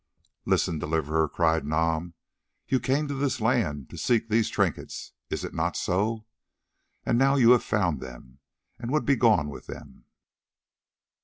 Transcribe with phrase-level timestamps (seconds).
[0.47, 2.15] "Listen, Deliverer," cried Nam;
[2.67, 6.25] "you came to this land to seek these trinkets, is it not so?
[7.05, 8.39] And now you have found them
[8.79, 10.05] and would be gone with them?